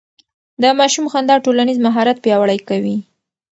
[0.61, 2.97] د ماشوم خندا ټولنيز مهارت پياوړی کوي.